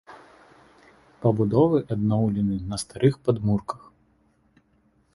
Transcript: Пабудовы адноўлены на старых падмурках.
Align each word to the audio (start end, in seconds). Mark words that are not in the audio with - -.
Пабудовы 1.25 1.77
адноўлены 1.97 2.57
на 2.75 2.83
старых 2.85 3.13
падмурках. 3.27 3.81